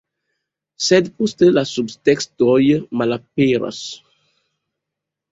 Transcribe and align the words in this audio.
Sed 0.85 1.09
poste, 1.17 1.49
la 1.57 1.63
subtekstoj 1.71 2.57
malaperas. 3.01 3.83